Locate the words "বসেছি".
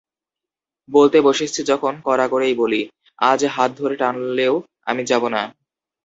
1.21-1.59